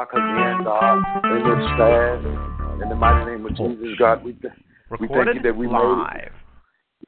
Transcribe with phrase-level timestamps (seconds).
[0.00, 2.82] Block again, God, in this fast.
[2.82, 4.54] In the mighty name of Jesus, God, we, th-
[4.98, 6.32] we thank you that we live.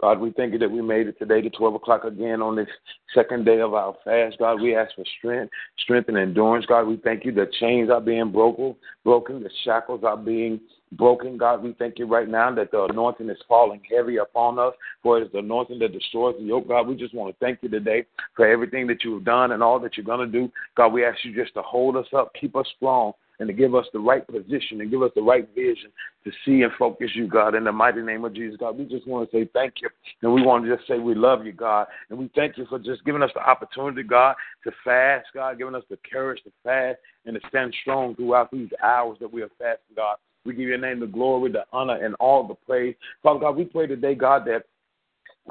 [0.00, 2.68] God, we thank you that we made it today to 12 o'clock again on this
[3.14, 4.38] second day of our fast.
[4.38, 6.64] God, we ask for strength, strength and endurance.
[6.64, 10.58] God, we thank you that chains are being broken, broken, the shackles are being
[10.92, 11.36] broken.
[11.36, 15.18] God, we thank you right now that the anointing is falling heavy upon us, for
[15.18, 16.68] it is the anointing that destroys the yoke.
[16.68, 19.62] God, we just want to thank you today for everything that you have done and
[19.62, 20.50] all that you're going to do.
[20.78, 23.74] God, we ask you just to hold us up, keep us strong, and to give
[23.74, 25.90] us the right position and give us the right vision
[26.24, 28.78] to see and focus you, God, in the mighty name of Jesus, God.
[28.78, 29.88] We just want to say thank you.
[30.22, 31.86] And we want to just say we love you, God.
[32.10, 35.74] And we thank you for just giving us the opportunity, God, to fast, God, giving
[35.74, 39.50] us the courage to fast and to stand strong throughout these hours that we are
[39.58, 40.16] fasting, God.
[40.44, 42.94] We give your name the glory, the honor, and all the praise.
[43.22, 44.64] Father God, we pray today, God, that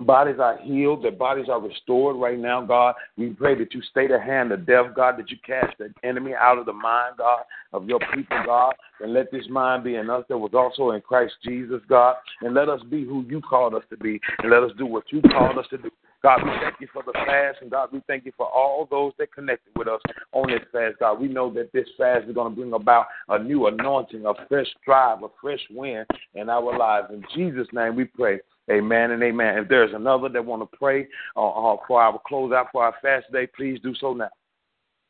[0.00, 2.94] Bodies are healed, their bodies are restored right now, God.
[3.16, 6.34] We pray that you stay the hand of death, God, that you cast the enemy
[6.38, 8.74] out of the mind, God, of your people, God.
[9.00, 12.16] And let this mind be in us that was also in Christ Jesus, God.
[12.42, 14.20] And let us be who you called us to be.
[14.38, 15.90] And let us do what you called us to do.
[16.22, 19.12] God, we thank you for the fast, and God, we thank you for all those
[19.18, 20.00] that connected with us
[20.32, 21.20] on this fast, God.
[21.20, 24.66] We know that this fast is going to bring about a new anointing, a fresh
[24.84, 27.08] drive, a fresh wind in our lives.
[27.12, 28.40] In Jesus' name we pray.
[28.70, 29.58] Amen and amen.
[29.58, 32.94] If there's another that want to pray uh, uh, for our close out for our
[33.00, 34.28] fast day, please do so now.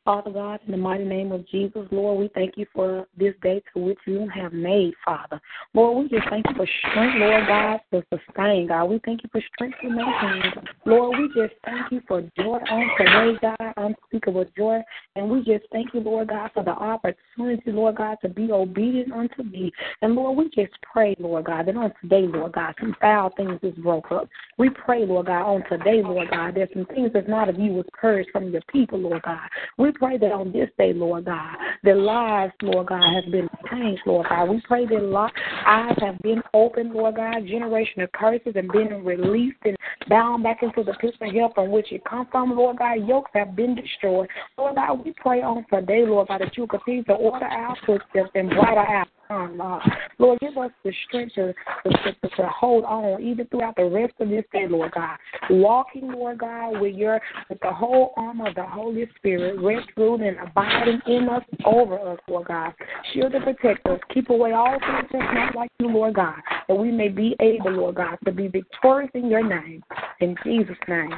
[0.05, 3.61] Father God, in the mighty name of Jesus, Lord, we thank you for this day
[3.73, 5.41] to which you have made, Father.
[5.73, 8.85] Lord, we just thank you for strength, Lord God, to sustain, God.
[8.85, 10.53] We thank you for strength to maintain.
[10.85, 14.79] Lord, we just thank you for joy on today, God, unspeakable joy.
[15.15, 19.11] And we just thank you, Lord God, for the opportunity, Lord God, to be obedient
[19.11, 19.71] unto thee.
[20.01, 23.59] And Lord, we just pray, Lord God, that on today, Lord God, some foul things
[23.63, 24.29] is broke up.
[24.57, 27.73] We pray, Lord God, on today, Lord God, that some things that's not of you
[27.73, 29.47] was purged from your people, Lord God.
[29.77, 34.01] We pray that on this day, Lord God, the lives, Lord God, have been changed,
[34.05, 34.49] Lord God.
[34.49, 35.31] We pray that
[35.65, 39.77] eyes have been opened, Lord God, generation of curses have been released and
[40.07, 43.07] bound back into the pits of hell from which it come from, Lord God.
[43.07, 44.29] Yokes have been destroyed.
[44.57, 48.31] Lord God, we pray on today, Lord God, that you continue to order our footsteps
[48.35, 50.39] and brighter our Lord.
[50.39, 51.53] Give us the strength to,
[51.83, 55.17] to, to, hold on even throughout the rest of this day, Lord God.
[55.49, 60.19] Walking, Lord God, with your with the whole armor of the Holy Spirit, rest, rule,
[60.21, 62.73] and abiding in us, over us, Lord God.
[63.13, 63.99] Shield and protect us.
[64.13, 67.71] Keep away all things that's not like you, Lord God, that we may be able,
[67.71, 69.83] Lord God, to be victorious in your name.
[70.21, 71.13] In Jesus' name.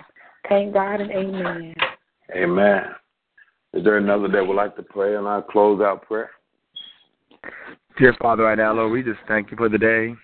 [0.50, 1.76] Thank God and amen.
[2.36, 2.84] Amen.
[3.74, 6.32] Is there another that would like to pray and I'll close out prayer?
[7.98, 10.16] Dear Father, right now, Lord, we just thank you for the day.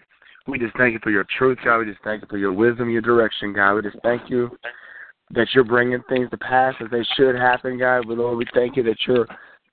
[0.47, 1.79] We just thank you for your truth, God.
[1.79, 3.75] We just thank you for your wisdom, your direction, God.
[3.75, 4.57] We just thank you
[5.31, 8.05] that you're bringing things to pass as they should happen, God.
[8.07, 9.27] But Lord, we thank you that you're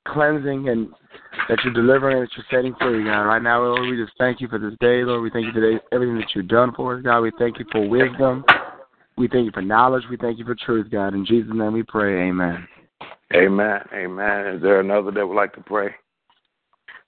[0.08, 0.88] cleansing and
[1.48, 3.22] that you're delivering, and that you're setting free, God.
[3.22, 5.22] Right now, Lord, we just thank you for this day, Lord.
[5.22, 7.20] We thank you today, everything that you've done for us, God.
[7.20, 8.44] We thank you for wisdom.
[9.16, 10.04] We thank you for knowledge.
[10.10, 11.14] We thank you for truth, God.
[11.14, 12.28] In Jesus' name we pray.
[12.28, 12.66] Amen.
[13.32, 13.80] Amen.
[13.92, 14.46] Amen.
[14.48, 15.94] Is there another that would like to pray?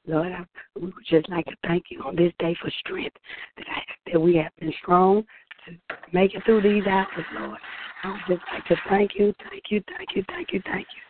[0.07, 0.45] Lord, I,
[0.77, 3.17] we would just like to thank you on this day for strength,
[3.57, 5.25] that, I, that we have been strong
[5.67, 5.73] to
[6.13, 7.09] make it through these hours,
[7.39, 7.59] Lord.
[8.05, 11.03] I would just like to thank you, thank you, thank you, thank you, thank you.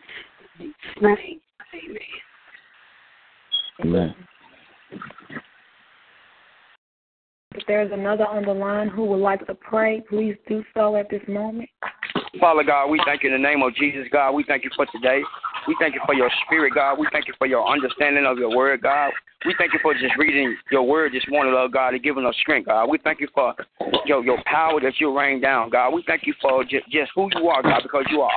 [0.59, 1.39] In name,
[1.73, 1.97] amen.
[3.79, 4.15] Amen.
[7.53, 11.09] If there's another on the line who would like to pray, please do so at
[11.09, 11.69] this moment.
[12.39, 14.33] Father God, we thank you in the name of Jesus, God.
[14.33, 15.21] We thank you for today.
[15.67, 16.97] We thank you for your spirit, God.
[16.97, 19.11] We thank you for your understanding of your word, God.
[19.45, 22.35] We thank you for just reading your word this morning, Lord God, and giving us
[22.41, 22.89] strength, God.
[22.89, 23.53] We thank you for
[24.05, 25.93] your, your power that you rain down, God.
[25.93, 28.31] We thank you for just, just who you are, God, because you are,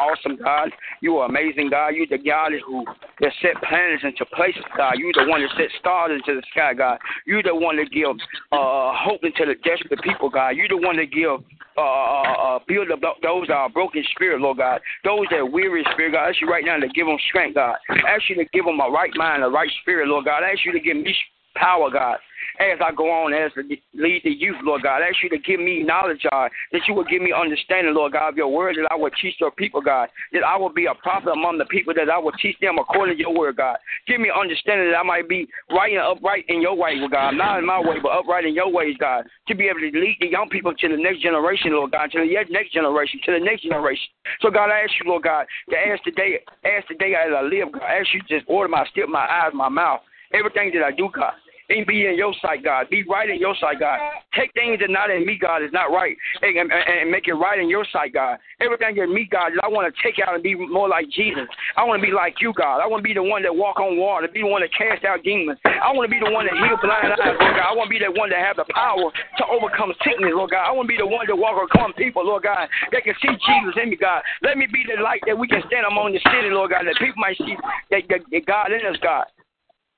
[0.00, 0.70] awesome, God.
[1.00, 1.88] You are amazing, God.
[1.88, 2.84] You're the God who
[3.20, 4.94] that set planets into places, God.
[4.96, 6.98] You're the one that set stars into the sky, God.
[7.26, 8.10] You're the one that give
[8.52, 10.50] uh, hope into the desperate people, God.
[10.50, 11.42] You're the one that give uh,
[11.76, 14.80] uh, uh, build up those are broken spirit, Lord God.
[15.04, 16.24] Those that are weary spirit, God.
[16.24, 17.76] I ask you right now to give them strength, God.
[17.88, 20.42] I ask you to give them a right mind, a right spirit, Lord God.
[20.42, 21.14] I ask you to give me
[21.56, 22.18] power, God.
[22.60, 23.62] As I go on as to
[23.94, 25.02] lead the youth, Lord God.
[25.02, 28.12] I ask you to give me knowledge, God, that you will give me understanding, Lord
[28.12, 30.86] God, of your word, that I will teach your people, God, that I will be
[30.86, 33.76] a prophet among the people, that I will teach them according to your word, God.
[34.06, 37.58] Give me understanding that I might be right and upright in your way, God, not
[37.58, 40.28] in my way, but upright in your ways, God, to be able to lead the
[40.28, 43.62] young people to the next generation, Lord God, to the next generation, to the next
[43.62, 44.08] generation.
[44.40, 47.72] So, God, I ask you, Lord God, to ask today, ask today as I live,
[47.72, 50.00] God, I ask you to just order my step, my eyes, my mouth,
[50.32, 51.34] everything that I do, God
[51.68, 52.88] be in your sight, God.
[52.90, 53.98] Be right in your sight, God.
[54.36, 57.34] Take things that not in me, God, is not right, and, and, and make it
[57.34, 58.38] right in your sight, God.
[58.60, 61.48] Everything in me, God, I want to take out and be more like Jesus.
[61.76, 62.80] I want to be like you, God.
[62.80, 65.04] I want to be the one that walk on water, be the one that cast
[65.04, 65.58] out demons.
[65.64, 67.64] I want to be the one that heal blind eyes, Lord God.
[67.64, 70.68] I want to be the one that have the power to overcome sickness, Lord God.
[70.68, 73.32] I want to be the one that walk across people, Lord God, They can see
[73.32, 74.22] Jesus in me, God.
[74.42, 76.96] Let me be the light that we can stand among the city, Lord God, that
[77.00, 77.56] people might see
[77.90, 79.24] that, that, that God in us, God.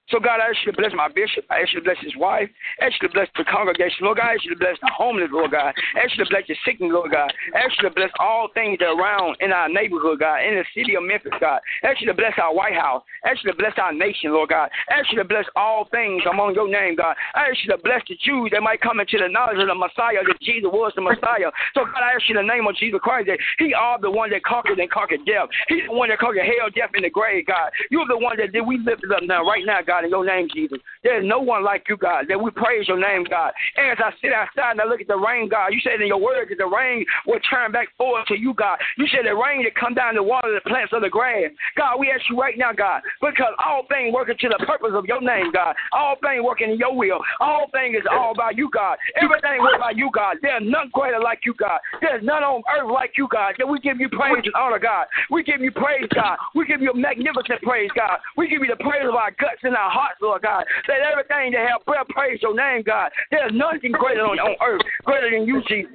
[0.09, 1.43] So, God, I ask you to bless my bishop.
[1.51, 2.47] I ask you to bless his wife.
[2.81, 4.31] I ask you to bless the congregation, Lord God.
[4.31, 5.75] I ask you to bless the homeless, Lord God.
[5.75, 7.27] I ask you to bless the sick, Lord God.
[7.55, 10.95] I ask you to bless all things around in our neighborhood, God, in the city
[10.95, 11.59] of Memphis, God.
[11.83, 13.03] I ask you to bless our White House.
[13.27, 14.71] I ask you to bless our nation, Lord God.
[14.91, 17.19] I ask you to bless all things among your name, God.
[17.35, 19.75] I ask you to bless the Jews that might come into the knowledge of the
[19.75, 21.51] Messiah, that Jesus was the Messiah.
[21.75, 24.11] So, God, I ask you in the name of Jesus Christ that He are the
[24.11, 25.51] one that conquered and conquered death.
[25.67, 27.75] He's the one that conquered hell, death, and the grave, God.
[27.91, 29.96] You're the one that did we lift up now, right now, God.
[29.97, 30.79] God, in your name, Jesus.
[31.03, 33.53] There's no one like you, God, that we praise your name, God.
[33.79, 36.21] As I sit outside and I look at the rain, God, you said in your
[36.21, 38.77] word that the rain will turn back forward to you, God.
[38.99, 41.49] You said the rain that come down to water the plants of the grass.
[41.77, 45.07] God, we ask you right now, God, because all things working to the purpose of
[45.07, 45.75] your name, God.
[45.93, 47.21] All things working in your will.
[47.41, 48.99] All things is all about you, God.
[49.17, 50.37] Everything is about you, God.
[50.43, 51.81] There's none greater like you, God.
[52.03, 53.55] There's none on earth like you, God.
[53.57, 55.07] That we give you praise and honor, God.
[55.31, 56.37] We give you praise, God.
[56.55, 58.19] We give you a magnificent praise, God.
[58.37, 60.65] We give you the praise of our guts and our our hearts, Lord God.
[60.89, 63.11] Let everything that have prayer praise your name, God.
[63.31, 65.95] There's nothing greater on, on earth, greater than you, Jesus.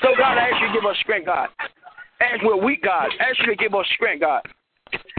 [0.00, 1.48] So, God, I ask you to give us strength, God.
[2.22, 4.42] As we're weak, God, ask you to give us strength, God.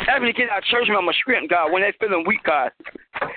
[0.07, 2.71] Ask you to get our church members strength, God, when they're feeling weak, God.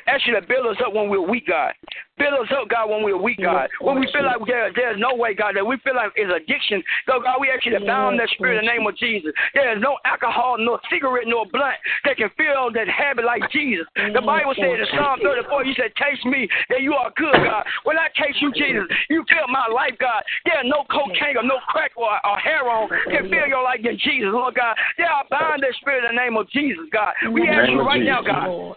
[0.07, 1.75] Ask you to build us up when we're weak, God.
[2.17, 3.69] Build us up, God, when we're weak, God.
[3.81, 6.83] When we feel like there, there's no way, God, that we feel like it's addiction.
[7.05, 9.33] So, God, we ask you to bound that spirit in the name of Jesus.
[9.53, 13.85] There is no alcohol, no cigarette, no blunt that can fill that habit like Jesus.
[13.97, 17.65] The Bible says in Psalm 34, you said, Taste me, that you are good, God.
[17.85, 20.23] When I taste you, Jesus, you fill my life, God.
[20.47, 24.33] There's no cocaine or no crack or, or heroin can fill your life in Jesus,
[24.33, 24.77] Lord God.
[24.97, 27.13] There I bind that spirit in the name of Jesus, God.
[27.29, 28.77] We ask you right now, God.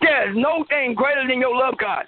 [0.00, 2.04] There is no thing greater than your love, God.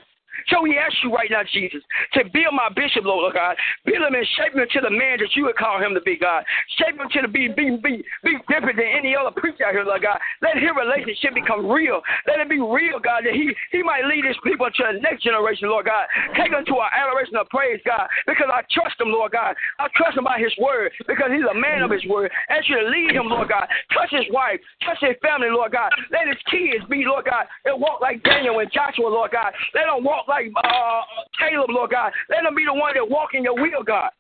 [0.48, 1.82] So we ask you right now, Jesus,
[2.14, 3.56] to build my bishop, Lord God.
[3.84, 6.16] Build him and shape him to the man that you would call him to be,
[6.16, 6.44] God.
[6.78, 10.02] Shape him to be, be, be, be different than any other preacher out here, Lord
[10.02, 10.18] God.
[10.40, 12.00] Let his relationship become real.
[12.26, 15.22] Let it be real, God, that he, he might lead his people to the next
[15.22, 16.06] generation, Lord God.
[16.36, 19.54] Take him to our adoration of praise, God, because I trust him, Lord God.
[19.78, 22.30] I trust him by his word because he's a man of his word.
[22.48, 23.66] Ask you to lead him, Lord God.
[23.92, 24.60] Touch his wife.
[24.84, 25.90] Touch his family, Lord God.
[26.10, 29.52] Let his kids be, Lord God, and walk like Daniel and Joshua, Lord God.
[29.74, 31.02] Let them walk like uh,
[31.38, 32.12] Caleb, Lord God.
[32.30, 34.10] Let him be the one that walk in your will, God.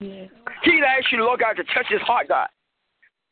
[0.00, 0.30] Yes.
[0.64, 2.48] He ask you, Lord God, to touch his heart, God.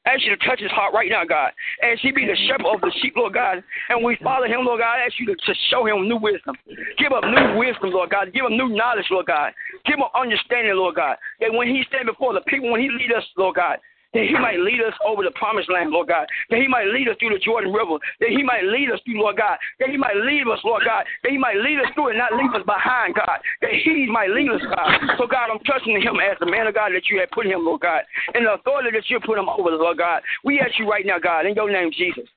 [0.05, 1.51] I ask you to touch his heart right now, God.
[1.83, 3.63] As he be the shepherd of the sheep, Lord God.
[3.89, 5.03] And we follow him, Lord God.
[5.03, 6.55] I ask you to, to show him new wisdom.
[6.99, 8.33] Give him new wisdom, Lord God.
[8.33, 9.53] Give him new knowledge, Lord God.
[9.85, 11.17] Give him understanding, Lord God.
[11.41, 13.79] That when he stand before the people, when he lead us, Lord God,
[14.17, 16.25] that He might lead us over the promised land, Lord God.
[16.49, 18.01] That He might lead us through the Jordan River.
[18.21, 19.61] That He might lead us through, Lord God.
[19.79, 21.05] That He might lead us, Lord God.
[21.23, 23.39] That He might lead us through and not leave us behind, God.
[23.61, 25.21] That He might lead us, God.
[25.21, 27.65] So, God, I'm trusting Him as the man of God that you have put Him,
[27.65, 28.03] Lord God.
[28.33, 30.23] And the authority that you put Him over, Lord God.
[30.45, 32.29] We ask you right now, God, in your name, Jesus.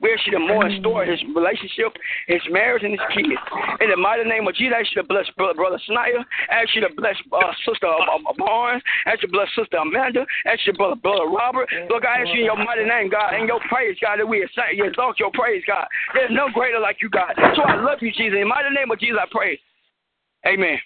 [0.00, 1.90] We ask you to more and store his relationship,
[2.28, 3.34] his marriage, and his kids.
[3.82, 6.22] In the mighty name of Jesus, I ask you to bless Brother, brother Snyder.
[6.50, 8.82] I ask you to bless uh, Sister uh, uh, Barnes.
[9.06, 10.22] I ask you to bless Sister Amanda.
[10.46, 11.66] I ask you to bless Brother Robert.
[11.90, 14.38] Look, I ask you in your mighty name, God, in your praise, God, that we
[14.38, 15.86] exalt your praise, God.
[16.14, 17.34] There's no greater like you, God.
[17.58, 18.38] So I love you, Jesus.
[18.38, 19.58] In the mighty name of Jesus, I pray.
[20.46, 20.78] Amen.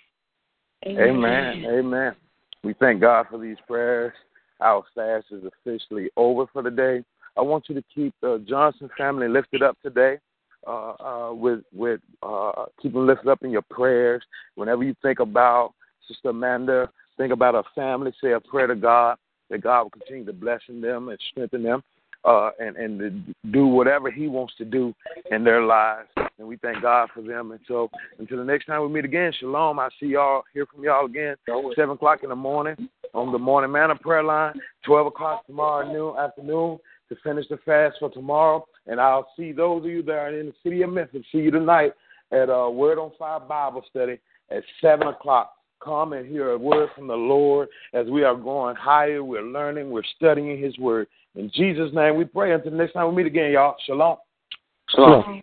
[0.88, 1.64] Amen.
[1.68, 2.16] Amen.
[2.64, 4.14] We thank God for these prayers.
[4.60, 7.04] Our fast is officially over for the day.
[7.36, 10.18] I want you to keep the Johnson family lifted up today.
[10.64, 14.22] Uh, uh, with with uh, keep them lifted up in your prayers.
[14.54, 15.74] Whenever you think about
[16.06, 18.12] Sister Amanda, think about her family.
[18.22, 19.16] Say a prayer to God
[19.50, 21.82] that God will continue to bless them and strengthen them,
[22.24, 24.94] uh, and and do whatever He wants to do
[25.32, 26.08] in their lives.
[26.38, 27.50] And we thank God for them.
[27.50, 29.80] And so until the next time we meet again, Shalom.
[29.80, 31.34] I see y'all hear from y'all again
[31.74, 34.54] seven o'clock in the morning on the morning manna prayer line.
[34.86, 36.78] Twelve o'clock tomorrow noon afternoon
[37.12, 38.66] to finish the fast for tomorrow.
[38.86, 41.24] And I'll see those of you that are in the city of Memphis.
[41.30, 41.92] See you tonight
[42.32, 44.18] at uh, Word on Fire Bible Study
[44.50, 45.54] at 7 o'clock.
[45.82, 49.24] Come and hear a word from the Lord as we are going higher.
[49.24, 51.08] We're learning, we're studying His Word.
[51.34, 52.52] In Jesus' name we pray.
[52.52, 53.74] Until next time we meet again, y'all.
[53.84, 54.16] Shalom.
[54.90, 55.42] Shalom.